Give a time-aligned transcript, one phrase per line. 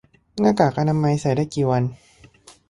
[0.41, 1.83] หน้ากากอนามัยใส่ได้กี่วัน